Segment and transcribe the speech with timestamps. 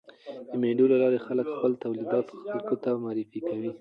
[0.49, 3.69] د مېلو له لاري خلک خپل تولیدات خلکو ته معرفي کوي.